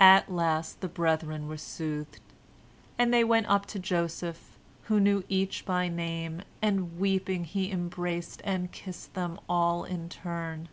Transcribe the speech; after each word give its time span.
At 0.00 0.32
last 0.32 0.80
the 0.80 0.88
brethren 0.88 1.48
were 1.48 1.58
soothed, 1.58 2.20
and 2.98 3.12
they 3.12 3.22
went 3.22 3.46
up 3.46 3.66
to 3.66 3.78
Joseph, 3.78 4.56
who 4.84 4.98
knew 4.98 5.22
each 5.28 5.66
by 5.66 5.86
name, 5.86 6.40
and, 6.62 6.98
weeping, 6.98 7.44
he 7.44 7.70
embraced 7.70 8.40
and 8.42 8.72
kissed 8.72 9.12
them 9.12 9.38
all 9.46 9.84
in 9.84 10.08
turn. 10.08 10.70